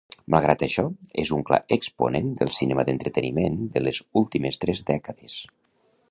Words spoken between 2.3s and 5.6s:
del cinema d'entreteniment de les últimes tres dècades.